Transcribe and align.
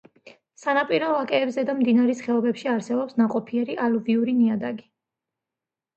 სანაპირო 0.61 1.09
ვაკეებზე 1.15 1.65
და 1.67 1.75
მდინარეს 1.83 2.25
ხეობებში 2.29 2.71
არსებობს 2.73 3.19
ნაყოფიერი 3.23 3.79
ალუვიური 3.85 4.35
ნიადაგი. 4.43 4.87